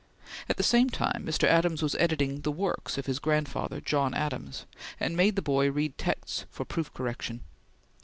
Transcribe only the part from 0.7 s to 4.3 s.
time Mr. Adams was editing the "Works" of his grandfather John